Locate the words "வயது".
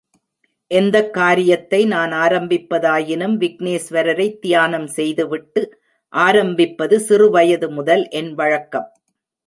7.29-7.69